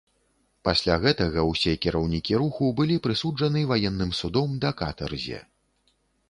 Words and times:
Пасля 0.67 0.93
гэтага 1.03 1.43
ўсе 1.51 1.73
кіраўнікі 1.83 2.39
руху 2.43 2.69
былі 2.79 2.97
прысуджаны 3.09 3.61
ваенным 3.73 4.11
судом 4.21 4.57
да 4.65 4.73
катарзе. 4.81 5.39